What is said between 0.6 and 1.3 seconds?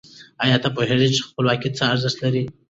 ته پوهېږي چې